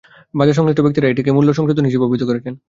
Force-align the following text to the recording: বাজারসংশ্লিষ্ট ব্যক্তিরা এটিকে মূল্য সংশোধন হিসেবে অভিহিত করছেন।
বাজারসংশ্লিষ্ট 0.33 0.81
ব্যক্তিরা 0.81 1.09
এটিকে 1.09 1.31
মূল্য 1.31 1.49
সংশোধন 1.53 1.85
হিসেবে 1.85 2.05
অভিহিত 2.05 2.23
করছেন। 2.27 2.53